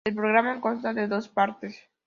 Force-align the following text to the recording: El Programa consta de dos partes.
El 0.03 0.15
Programa 0.15 0.59
consta 0.61 0.95
de 0.95 1.07
dos 1.07 1.27
partes. 1.29 1.79